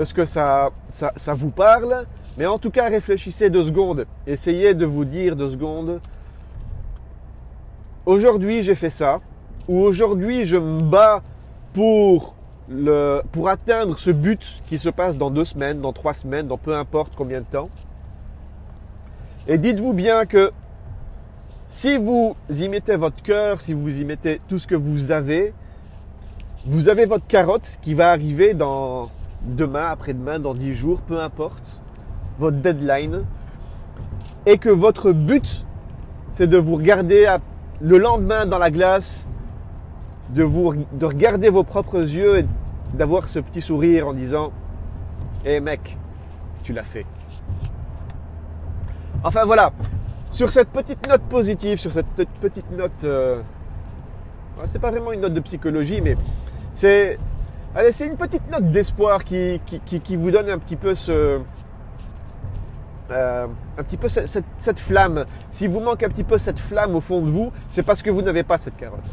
Est-ce 0.00 0.14
que 0.14 0.24
ça, 0.24 0.70
ça, 0.88 1.34
vous 1.34 1.50
parle 1.50 2.06
Mais 2.38 2.46
en 2.46 2.58
tout 2.58 2.70
cas, 2.70 2.88
réfléchissez 2.88 3.50
deux 3.50 3.64
secondes. 3.64 4.06
Essayez 4.26 4.72
de 4.72 4.86
vous 4.86 5.04
dire 5.04 5.36
deux 5.36 5.50
secondes. 5.50 6.00
Aujourd'hui, 8.06 8.62
j'ai 8.62 8.74
fait 8.74 8.90
ça. 8.90 9.20
Ou 9.68 9.80
aujourd'hui, 9.80 10.46
je 10.46 10.56
me 10.56 10.80
bats 10.80 11.22
pour, 11.74 12.34
le, 12.70 13.20
pour 13.32 13.50
atteindre 13.50 13.98
ce 13.98 14.10
but 14.10 14.60
qui 14.66 14.78
se 14.78 14.88
passe 14.88 15.18
dans 15.18 15.30
deux 15.30 15.44
semaines, 15.44 15.82
dans 15.82 15.92
trois 15.92 16.14
semaines, 16.14 16.48
dans 16.48 16.56
peu 16.56 16.74
importe 16.74 17.14
combien 17.16 17.40
de 17.40 17.46
temps. 17.46 17.68
Et 19.46 19.58
dites-vous 19.58 19.92
bien 19.92 20.24
que 20.24 20.52
si 21.68 21.96
vous 21.98 22.34
y 22.50 22.68
mettez 22.68 22.96
votre 22.96 23.22
cœur, 23.22 23.60
si 23.60 23.74
vous 23.74 24.00
y 24.00 24.04
mettez 24.04 24.40
tout 24.48 24.58
ce 24.58 24.66
que 24.66 24.74
vous 24.74 25.10
avez, 25.12 25.52
vous 26.66 26.88
avez 26.88 27.04
votre 27.04 27.26
carotte 27.26 27.78
qui 27.82 27.94
va 27.94 28.10
arriver 28.10 28.54
dans 28.54 29.10
demain, 29.42 29.86
après-demain, 29.90 30.38
dans 30.38 30.54
dix 30.54 30.72
jours, 30.72 31.02
peu 31.02 31.20
importe, 31.20 31.82
votre 32.38 32.56
deadline, 32.56 33.24
et 34.46 34.58
que 34.58 34.70
votre 34.70 35.12
but, 35.12 35.66
c'est 36.30 36.46
de 36.46 36.56
vous 36.56 36.76
regarder 36.76 37.36
le 37.80 37.98
lendemain 37.98 38.46
dans 38.46 38.58
la 38.58 38.70
glace 38.70 39.28
de, 40.30 40.42
vous, 40.42 40.74
de 40.92 41.06
regarder 41.06 41.48
vos 41.48 41.64
propres 41.64 42.00
yeux 42.00 42.38
et 42.38 42.46
d'avoir 42.94 43.28
ce 43.28 43.38
petit 43.38 43.60
sourire 43.60 44.08
en 44.08 44.14
disant 44.14 44.52
Hé 45.44 45.60
mec, 45.60 45.96
tu 46.64 46.72
l'as 46.72 46.82
fait. 46.82 47.06
Enfin 49.22 49.44
voilà, 49.44 49.72
sur 50.38 50.52
cette 50.52 50.68
petite 50.68 51.08
note 51.08 51.22
positive, 51.22 51.78
sur 51.78 51.92
cette 51.92 52.06
petite 52.40 52.70
note. 52.70 53.02
Euh, 53.02 53.42
c'est 54.66 54.78
pas 54.78 54.92
vraiment 54.92 55.10
une 55.10 55.22
note 55.22 55.34
de 55.34 55.40
psychologie, 55.40 56.00
mais 56.00 56.14
c'est. 56.74 57.18
Allez, 57.74 57.90
c'est 57.90 58.06
une 58.06 58.16
petite 58.16 58.48
note 58.48 58.70
d'espoir 58.70 59.24
qui, 59.24 59.60
qui, 59.84 60.16
vous 60.16 60.30
donne 60.30 60.48
un 60.48 60.58
petit 60.58 60.76
peu 60.76 60.94
ce. 60.94 61.40
Euh, 63.10 63.46
un 63.78 63.82
petit 63.82 63.96
peu 63.96 64.08
cette, 64.08 64.78
flamme. 64.78 65.24
Si 65.50 65.66
vous 65.66 65.80
manque 65.80 66.04
un 66.04 66.08
petit 66.08 66.22
peu 66.22 66.38
cette 66.38 66.60
flamme 66.60 66.94
au 66.94 67.00
fond 67.00 67.20
de 67.20 67.30
vous, 67.30 67.50
c'est 67.68 67.82
parce 67.82 68.00
que 68.00 68.10
vous 68.10 68.22
n'avez 68.22 68.44
pas 68.44 68.58
cette 68.58 68.76
carotte. 68.76 69.12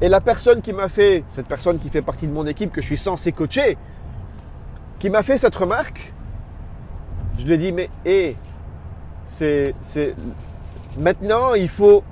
Et 0.00 0.08
la 0.08 0.20
personne 0.20 0.62
qui 0.62 0.72
m'a 0.72 0.88
fait, 0.88 1.24
cette 1.28 1.48
personne 1.48 1.80
qui 1.80 1.88
fait 1.88 2.02
partie 2.02 2.28
de 2.28 2.32
mon 2.32 2.46
équipe 2.46 2.70
que 2.70 2.80
je 2.80 2.86
suis 2.86 2.96
censé 2.96 3.32
coacher, 3.32 3.76
qui 5.00 5.10
m'a 5.10 5.24
fait 5.24 5.38
cette 5.38 5.56
remarque, 5.56 6.12
je 7.36 7.46
lui 7.46 7.54
ai 7.54 7.58
dit, 7.58 7.72
mais 7.72 7.90
hé, 8.04 8.36
c'est, 9.26 9.74
maintenant 10.98 11.52
il 11.52 11.68
faut, 11.68 12.02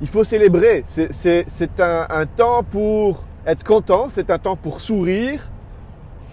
il 0.00 0.08
faut 0.08 0.24
célébrer. 0.24 0.82
C'est, 0.84 1.12
c'est, 1.12 1.44
c'est 1.46 1.78
un, 1.78 2.06
un 2.10 2.26
temps 2.26 2.64
pour 2.64 3.22
être 3.46 3.62
content, 3.62 4.08
c'est 4.08 4.30
un 4.30 4.38
temps 4.40 4.56
pour 4.56 4.80
sourire. 4.80 5.48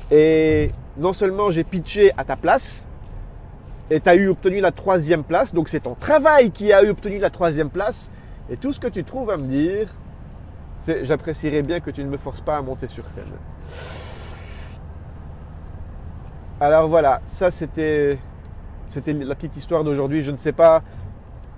Et 0.09 0.71
non 0.97 1.13
seulement 1.13 1.51
j'ai 1.51 1.63
pitché 1.63 2.11
à 2.17 2.25
ta 2.25 2.35
place, 2.35 2.87
et 3.89 4.01
tu 4.01 4.09
as 4.09 4.15
eu 4.15 4.27
obtenu 4.27 4.59
la 4.59 4.71
troisième 4.71 5.23
place, 5.23 5.53
donc 5.53 5.69
c'est 5.69 5.81
ton 5.81 5.95
travail 5.95 6.51
qui 6.51 6.73
a 6.73 6.83
eu 6.83 6.89
obtenu 6.89 7.17
la 7.17 7.29
troisième 7.29 7.69
place, 7.69 8.11
et 8.49 8.57
tout 8.57 8.73
ce 8.73 8.79
que 8.79 8.87
tu 8.87 9.05
trouves 9.05 9.29
à 9.29 9.37
me 9.37 9.47
dire, 9.47 9.87
j'apprécierais 11.03 11.61
bien 11.61 11.79
que 11.79 11.91
tu 11.91 12.03
ne 12.03 12.09
me 12.09 12.17
forces 12.17 12.41
pas 12.41 12.57
à 12.57 12.61
monter 12.61 12.87
sur 12.87 13.09
scène. 13.09 13.31
Alors 16.59 16.89
voilà, 16.89 17.21
ça 17.25 17.51
c'était 17.51 18.19
c'était 18.91 19.13
la 19.13 19.35
petite 19.35 19.57
histoire 19.57 19.83
d'aujourd'hui. 19.83 20.23
Je 20.23 20.31
ne 20.31 20.37
sais 20.37 20.51
pas 20.51 20.83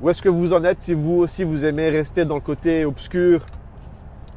où 0.01 0.09
est-ce 0.09 0.21
que 0.21 0.29
vous 0.29 0.53
en 0.53 0.63
êtes, 0.63 0.81
si 0.81 0.93
vous 0.93 1.13
aussi 1.15 1.43
vous 1.43 1.65
aimez 1.65 1.89
rester 1.89 2.25
dans 2.25 2.35
le 2.35 2.41
côté 2.41 2.85
obscur, 2.85 3.45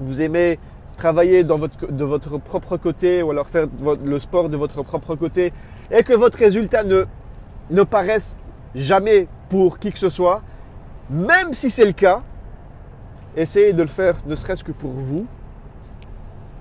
vous 0.01 0.21
aimez 0.21 0.59
travailler 0.97 1.45
dans 1.45 1.59
votre, 1.59 1.93
de 1.93 2.05
votre 2.05 2.39
propre 2.39 2.77
côté 2.77 3.23
ou 3.23 3.31
alors 3.31 3.49
faire 3.49 3.67
le 4.05 4.19
sport 4.19 4.49
de 4.49 4.57
votre 4.57 4.83
propre 4.83 5.15
côté 5.15 5.53
et 5.91 6.03
que 6.03 6.15
votre 6.15 6.39
résultat 6.39 6.85
ne, 6.85 7.05
ne 7.71 7.83
paraisse 7.83 8.37
jamais 8.75 9.29
pour 9.49 9.79
qui 9.79 9.93
que 9.93 9.99
ce 9.99 10.09
soit, 10.09 10.43
même 11.11 11.53
si 11.53 11.71
c'est 11.71 11.85
le 11.85 11.93
cas, 11.93 12.23
Essayez 13.37 13.75
de 13.75 13.83
le 13.83 13.89
faire 13.89 14.17
ne 14.25 14.35
serait-ce 14.35 14.65
que 14.65 14.73
pour 14.73 14.93
vous. 14.93 15.27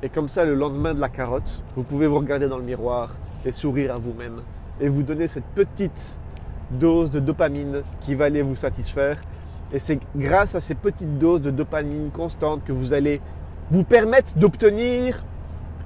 Et 0.04 0.10
comme 0.10 0.28
ça, 0.28 0.44
le 0.44 0.56
lendemain 0.56 0.94
de 0.94 1.00
la 1.00 1.08
carotte, 1.08 1.64
vous 1.74 1.84
pouvez 1.84 2.06
vous 2.06 2.20
regarder 2.20 2.50
dans 2.50 2.58
le 2.58 2.66
miroir 2.66 3.16
et 3.46 3.54
sourire 3.54 3.94
à 3.94 3.98
vous-même. 3.98 4.42
Et 4.82 4.90
vous 4.90 5.02
donner 5.02 5.30
cette 5.30 5.46
petite 5.46 6.20
dose 6.72 7.12
de 7.12 7.20
dopamine 7.20 7.82
qui 8.02 8.16
va 8.16 8.26
aller 8.26 8.42
vous 8.42 8.56
satisfaire. 8.56 9.18
Et 9.72 9.80
c'est 9.80 10.00
grâce 10.16 10.56
à 10.56 10.62
ces 10.62 10.76
petites 10.76 11.18
doses 11.18 11.42
de 11.42 11.52
dopamine 11.52 12.10
constantes 12.12 12.64
que 12.64 12.72
vous 12.72 12.94
allez 12.94 13.20
vous 13.70 13.84
permettre 13.84 14.38
d'obtenir 14.38 15.24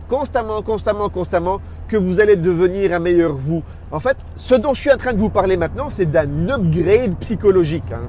constamment, 0.08 0.62
constamment, 0.62 1.10
constamment, 1.10 1.62
que 1.88 1.96
vous 1.96 2.20
allez 2.20 2.36
devenir 2.36 2.94
un 2.94 3.00
meilleur 3.00 3.34
vous. 3.34 3.64
En 3.92 4.00
fait, 4.00 4.18
ce 4.36 4.56
dont 4.56 4.74
je 4.74 4.82
suis 4.82 4.92
en 4.92 4.98
train 4.98 5.14
de 5.14 5.20
vous 5.20 5.30
parler 5.30 5.56
maintenant, 5.56 5.90
c'est 5.90 6.08
d'un 6.08 6.50
upgrade 6.50 7.16
psychologique. 7.20 7.92
Hein. 7.94 8.08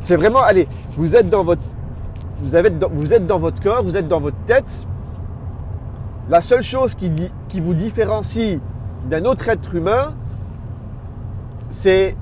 C'est 0.00 0.16
vraiment, 0.16 0.42
allez, 0.42 0.66
vous 0.92 1.14
êtes 1.16 1.30
dans 1.30 1.44
votre 1.44 1.62
vous, 2.42 2.56
êtes 2.56 3.26
dans 3.26 3.38
votre 3.38 3.62
corps, 3.62 3.84
vous 3.84 3.96
êtes 3.96 4.08
dans 4.08 4.20
votre 4.20 4.38
tête. 4.46 4.84
La 6.28 6.40
seule 6.40 6.62
chose 6.62 6.94
qui, 6.94 7.12
qui 7.48 7.60
vous 7.60 7.74
différencie 7.74 8.58
d'un 9.08 9.24
autre 9.24 9.48
être 9.48 9.74
humain, 9.74 10.14
c'est 11.72 12.16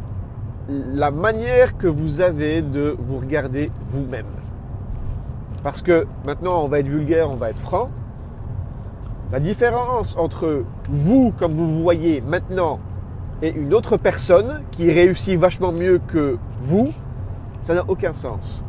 la 0.69 1.11
manière 1.11 1.76
que 1.76 1.88
vous 1.88 2.21
avez 2.21 2.62
de 2.62 2.97
vous 3.00 3.19
regarder 3.19 3.73
vous-même. 3.88 4.28
Parce 5.64 5.83
que 5.83 6.07
maintenant, 6.25 6.64
on 6.64 6.69
va 6.69 6.78
être 6.78 6.88
vulgaire, 6.88 7.28
on 7.28 7.35
va 7.35 7.50
être 7.50 7.59
franc. 7.59 7.90
La 9.33 9.40
différence 9.40 10.16
entre 10.16 10.62
vous, 10.88 11.33
comme 11.37 11.52
vous 11.54 11.69
vous 11.69 11.83
voyez 11.83 12.21
maintenant, 12.21 12.78
et 13.42 13.50
une 13.50 13.75
autre 13.75 13.97
personne 13.97 14.62
qui 14.71 14.90
réussit 14.90 15.37
vachement 15.37 15.73
mieux 15.73 15.99
que 15.99 16.38
vous, 16.61 16.88
ça 17.61 17.75
n'a 17.75 17.85
aucun 17.88 18.12
sens. 18.12 18.64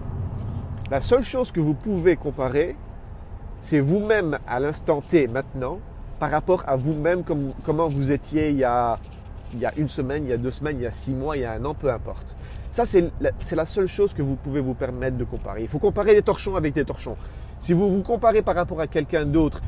La 0.90 1.00
seule 1.00 1.24
chose 1.24 1.52
que 1.52 1.60
vous 1.60 1.76
pouvez 1.76 2.16
comparer, 2.16 2.76
c'est 3.60 3.80
vous-même 3.80 4.40
à 4.48 4.60
l'instant 4.60 5.02
T 5.02 5.28
maintenant 5.28 5.78
par 6.20 6.32
rapport 6.32 6.64
à 6.68 6.76
vous-même 6.76 7.24
comment 7.64 7.88
vous 7.88 8.12
étiez 8.12 8.50
il 8.50 8.58
y, 8.58 8.64
a, 8.64 8.98
il 9.54 9.60
y 9.60 9.66
a 9.66 9.72
une 9.78 9.88
semaine, 9.88 10.26
il 10.26 10.30
y 10.30 10.34
a 10.34 10.38
deux 10.38 10.52
semaines, 10.52 10.78
il 10.78 10.84
y 10.84 10.88
a 10.88 10.92
six 10.92 11.14
mois, 11.14 11.38
il 11.38 11.42
y 11.42 11.46
a 11.46 11.54
un 11.54 11.66
an, 11.66 11.74
peu 11.74 11.92
importe. 11.92 12.36
Ça, 12.72 12.86
c'est 12.86 13.12
la, 13.20 13.32
la 13.52 13.66
seule 13.66 13.88
chose 13.88 14.14
que 14.14 14.22
vous 14.22 14.36
pouvez 14.36 14.62
vous 14.62 14.74
permettre 14.74 15.18
de 15.18 15.24
comparer. 15.24 15.62
Il 15.62 15.68
faut 15.68 15.80
comparer 15.80 16.14
des 16.14 16.22
torchons 16.22 16.56
avec 16.56 16.74
des 16.74 16.86
torchons. 16.86 17.18
Si 17.60 17.74
vous 17.74 17.90
vous 17.90 18.02
comparez 18.02 18.42
par 18.42 18.56
rapport 18.56 18.80
à 18.80 18.88
quelqu'un 18.88 19.26
d'autre 19.26 19.62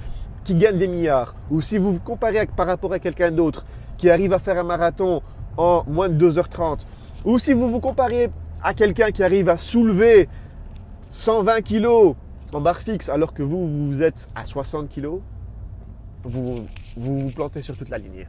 qui 0.43 0.55
gagne 0.55 0.77
des 0.77 0.87
milliards, 0.87 1.35
ou 1.49 1.61
si 1.61 1.77
vous 1.77 1.93
vous 1.93 1.99
comparez 1.99 2.47
par 2.47 2.67
rapport 2.67 2.93
à 2.93 2.99
quelqu'un 2.99 3.31
d'autre 3.31 3.65
qui 3.97 4.09
arrive 4.09 4.33
à 4.33 4.39
faire 4.39 4.57
un 4.57 4.63
marathon 4.63 5.21
en 5.57 5.83
moins 5.87 6.09
de 6.09 6.29
2h30, 6.31 6.85
ou 7.25 7.39
si 7.39 7.53
vous 7.53 7.69
vous 7.69 7.79
comparez 7.79 8.29
à 8.61 8.73
quelqu'un 8.73 9.11
qui 9.11 9.23
arrive 9.23 9.49
à 9.49 9.57
soulever 9.57 10.27
120 11.09 11.61
kilos 11.61 12.15
en 12.53 12.61
barre 12.61 12.77
fixe 12.77 13.09
alors 13.09 13.33
que 13.33 13.43
vous, 13.43 13.87
vous 13.87 14.01
êtes 14.01 14.29
à 14.35 14.45
60 14.45 14.89
kilos, 14.89 15.21
vous, 16.23 16.65
vous 16.95 17.29
plantez 17.31 17.61
sur 17.61 17.77
toute 17.77 17.89
la 17.89 17.97
ligne. 17.97 18.25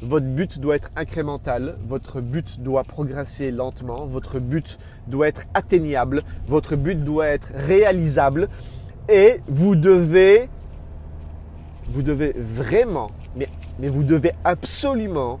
Votre 0.00 0.26
but 0.26 0.60
doit 0.60 0.76
être 0.76 0.90
incrémental, 0.94 1.76
votre 1.88 2.20
but 2.20 2.60
doit 2.60 2.84
progresser 2.84 3.50
lentement, 3.50 4.06
votre 4.06 4.38
but 4.38 4.78
doit 5.08 5.26
être 5.26 5.46
atteignable, 5.54 6.22
votre 6.46 6.76
but 6.76 7.02
doit 7.02 7.26
être 7.26 7.50
réalisable 7.52 8.48
et 9.08 9.40
vous 9.48 9.74
devez, 9.74 10.48
vous 11.90 12.02
devez 12.02 12.32
vraiment, 12.36 13.10
mais, 13.34 13.48
mais 13.80 13.88
vous 13.88 14.04
devez 14.04 14.32
absolument 14.44 15.40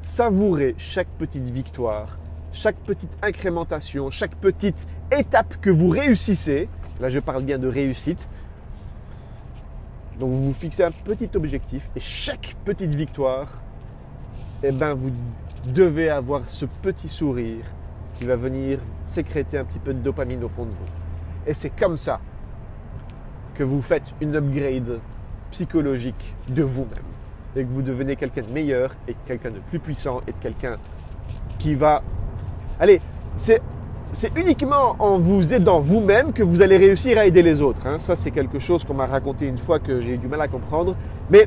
savourer 0.00 0.74
chaque 0.78 1.08
petite 1.18 1.48
victoire, 1.50 2.18
chaque 2.52 2.76
petite 2.76 3.18
incrémentation, 3.20 4.10
chaque 4.10 4.36
petite 4.36 4.86
étape 5.12 5.56
que 5.60 5.68
vous 5.68 5.90
réussissez, 5.90 6.70
là 7.00 7.10
je 7.10 7.18
parle 7.18 7.42
bien 7.42 7.58
de 7.58 7.68
réussite, 7.68 8.30
donc 10.18 10.30
vous 10.30 10.44
vous 10.44 10.54
fixez 10.54 10.82
un 10.84 10.90
petit 10.90 11.30
objectif 11.34 11.90
et 11.94 12.00
chaque 12.00 12.56
petite 12.64 12.94
victoire, 12.94 13.48
eh 14.62 14.72
ben 14.72 14.94
vous 14.94 15.10
devez 15.66 16.08
avoir 16.08 16.48
ce 16.48 16.64
petit 16.64 17.08
sourire 17.08 17.64
qui 18.18 18.24
va 18.24 18.36
venir 18.36 18.78
sécréter 19.04 19.58
un 19.58 19.64
petit 19.64 19.78
peu 19.78 19.92
de 19.92 19.98
dopamine 19.98 20.42
au 20.44 20.48
fond 20.48 20.64
de 20.64 20.70
vous. 20.70 20.86
Et 21.46 21.52
c'est 21.52 21.70
comme 21.70 21.96
ça 21.96 22.20
que 23.54 23.62
vous 23.62 23.82
faites 23.82 24.14
une 24.20 24.34
upgrade 24.36 25.00
psychologique 25.50 26.34
de 26.48 26.62
vous-même 26.62 27.04
et 27.54 27.64
que 27.64 27.70
vous 27.70 27.82
devenez 27.82 28.16
quelqu'un 28.16 28.42
de 28.42 28.52
meilleur 28.52 28.94
et 29.06 29.16
quelqu'un 29.26 29.50
de 29.50 29.58
plus 29.58 29.78
puissant 29.78 30.20
et 30.26 30.32
de 30.32 30.38
quelqu'un 30.38 30.76
qui 31.58 31.74
va 31.74 32.02
Allez, 32.78 33.00
c'est 33.34 33.62
uniquement 34.34 34.96
en 34.98 35.18
vous 35.18 35.52
aidant 35.52 35.80
vous-même 35.80 36.32
que 36.32 36.42
vous 36.42 36.62
allez 36.62 36.76
réussir 36.76 37.18
à 37.18 37.26
aider 37.26 37.42
les 37.42 37.60
autres. 37.60 37.86
Hein. 37.86 37.98
Ça, 37.98 38.16
c'est 38.16 38.30
quelque 38.30 38.58
chose 38.58 38.84
qu'on 38.84 38.94
m'a 38.94 39.06
raconté 39.06 39.46
une 39.46 39.58
fois 39.58 39.78
que 39.78 40.00
j'ai 40.00 40.14
eu 40.14 40.18
du 40.18 40.28
mal 40.28 40.40
à 40.40 40.48
comprendre. 40.48 40.96
Mais 41.30 41.46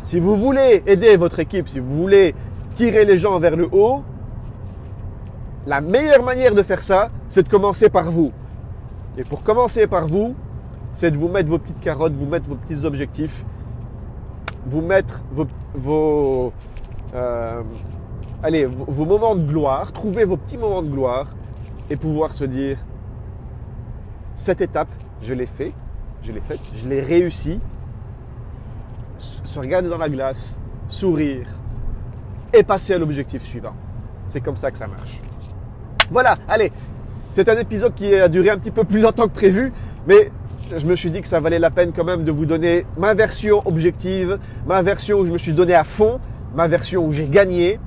si 0.00 0.20
vous 0.20 0.36
voulez 0.36 0.82
aider 0.86 1.16
votre 1.16 1.38
équipe, 1.40 1.68
si 1.68 1.80
vous 1.80 1.94
voulez 1.94 2.34
tirer 2.74 3.04
les 3.04 3.18
gens 3.18 3.38
vers 3.38 3.56
le 3.56 3.68
haut, 3.72 4.02
la 5.66 5.80
meilleure 5.80 6.22
manière 6.22 6.54
de 6.54 6.62
faire 6.62 6.82
ça, 6.82 7.10
c'est 7.28 7.42
de 7.42 7.48
commencer 7.48 7.88
par 7.88 8.10
vous. 8.10 8.32
Et 9.16 9.24
pour 9.24 9.42
commencer 9.42 9.86
par 9.86 10.06
vous, 10.06 10.34
c'est 10.92 11.10
de 11.10 11.16
vous 11.16 11.28
mettre 11.28 11.48
vos 11.48 11.58
petites 11.58 11.80
carottes, 11.80 12.14
vous 12.14 12.26
mettre 12.26 12.48
vos 12.48 12.56
petits 12.56 12.84
objectifs, 12.84 13.44
vous 14.66 14.80
mettre 14.80 15.22
vos, 15.32 15.46
vos 15.74 16.52
euh, 17.14 17.62
allez, 18.42 18.66
vos 18.66 19.04
moments 19.04 19.34
de 19.34 19.42
gloire, 19.42 19.92
trouvez 19.92 20.24
vos 20.24 20.36
petits 20.36 20.58
moments 20.58 20.82
de 20.82 20.88
gloire 20.88 21.26
et 21.90 21.96
pouvoir 21.96 22.32
se 22.32 22.44
dire, 22.44 22.78
cette 24.36 24.60
étape, 24.60 24.88
je 25.22 25.34
l'ai 25.34 25.46
fait, 25.46 25.72
je 26.22 26.32
l'ai 26.32 26.40
faite, 26.40 26.60
je 26.72 26.88
l'ai 26.88 27.00
réussi, 27.00 27.60
se 29.18 29.58
regarder 29.58 29.88
dans 29.88 29.98
la 29.98 30.08
glace, 30.08 30.60
sourire 30.88 31.48
et 32.54 32.62
passer 32.62 32.94
à 32.94 32.98
l'objectif 32.98 33.42
suivant. 33.42 33.74
C'est 34.26 34.40
comme 34.40 34.56
ça 34.56 34.70
que 34.70 34.78
ça 34.78 34.86
marche. 34.86 35.20
Voilà, 36.10 36.36
allez, 36.48 36.72
c'est 37.30 37.48
un 37.48 37.58
épisode 37.58 37.94
qui 37.94 38.14
a 38.14 38.28
duré 38.28 38.50
un 38.50 38.58
petit 38.58 38.70
peu 38.70 38.84
plus 38.84 39.00
longtemps 39.00 39.28
que 39.28 39.34
prévu, 39.34 39.72
mais 40.06 40.30
je 40.76 40.86
me 40.86 40.94
suis 40.94 41.10
dit 41.10 41.20
que 41.20 41.28
ça 41.28 41.40
valait 41.40 41.58
la 41.58 41.70
peine 41.70 41.92
quand 41.92 42.04
même 42.04 42.24
de 42.24 42.30
vous 42.30 42.46
donner 42.46 42.86
ma 42.96 43.14
version 43.14 43.62
objective, 43.66 44.38
ma 44.66 44.82
version 44.82 45.18
où 45.18 45.24
je 45.24 45.32
me 45.32 45.38
suis 45.38 45.52
donné 45.52 45.74
à 45.74 45.84
fond, 45.84 46.20
ma 46.54 46.68
version 46.68 47.04
où 47.04 47.12
j'ai 47.12 47.26
gagné, 47.26 47.80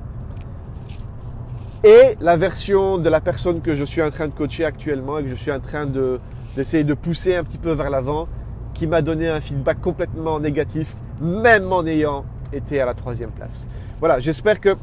et 1.84 2.16
la 2.20 2.36
version 2.36 2.96
de 2.96 3.08
la 3.10 3.20
personne 3.20 3.60
que 3.60 3.74
je 3.74 3.84
suis 3.84 4.02
en 4.02 4.10
train 4.10 4.26
de 4.26 4.32
coacher 4.32 4.64
actuellement 4.64 5.18
et 5.18 5.22
que 5.22 5.28
je 5.28 5.34
suis 5.34 5.52
en 5.52 5.60
train 5.60 5.84
de, 5.84 6.18
d'essayer 6.56 6.82
de 6.82 6.94
pousser 6.94 7.36
un 7.36 7.44
petit 7.44 7.58
peu 7.58 7.72
vers 7.72 7.90
l'avant, 7.90 8.26
qui 8.72 8.86
m'a 8.86 9.02
donné 9.02 9.28
un 9.28 9.40
feedback 9.40 9.80
complètement 9.80 10.40
négatif, 10.40 10.96
même 11.20 11.70
en 11.72 11.84
ayant 11.86 12.24
été 12.52 12.80
à 12.80 12.86
la 12.86 12.94
troisième 12.94 13.30
place. 13.30 13.68
Voilà, 14.00 14.18
j'espère 14.18 14.60
que 14.60 14.76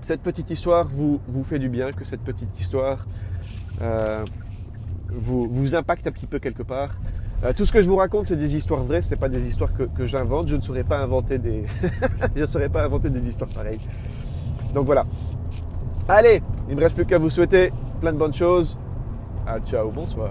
cette 0.00 0.22
petite 0.22 0.50
histoire 0.50 0.88
vous, 0.88 1.20
fait 1.44 1.58
du 1.58 1.68
bien, 1.68 1.92
que 1.92 2.04
cette 2.04 2.22
petite 2.22 2.58
histoire 2.58 3.06
euh, 3.82 4.24
vous, 5.10 5.74
impacte 5.74 6.06
un 6.06 6.12
petit 6.12 6.26
peu 6.26 6.38
quelque 6.38 6.62
part. 6.62 6.90
Euh, 7.42 7.52
tout 7.52 7.66
ce 7.66 7.72
que 7.72 7.82
je 7.82 7.88
vous 7.88 7.96
raconte, 7.96 8.26
c'est 8.26 8.36
des 8.36 8.56
histoires 8.56 8.84
vraies, 8.84 9.02
ce 9.02 9.14
pas 9.16 9.28
des 9.28 9.46
histoires 9.46 9.70
que, 9.74 10.04
j'invente. 10.04 10.48
Je 10.48 10.56
ne 10.56 10.60
saurais 10.62 10.84
pas 10.84 10.98
inventer 11.00 11.38
des, 11.38 11.66
je 12.36 12.46
saurais 12.46 12.70
pas 12.70 12.84
inventer 12.84 13.10
des 13.10 13.26
histoires 13.26 13.50
pareilles. 13.50 13.80
Donc 14.72 14.86
voilà. 14.86 15.04
Allez, 16.08 16.42
il 16.68 16.74
ne 16.74 16.76
me 16.76 16.80
reste 16.82 16.96
plus 16.96 17.06
qu'à 17.06 17.18
vous 17.18 17.30
souhaiter 17.30 17.72
plein 18.00 18.12
de 18.12 18.18
bonnes 18.18 18.34
choses. 18.34 18.76
Ah, 19.46 19.58
ciao, 19.60 19.90
bonsoir. 19.90 20.30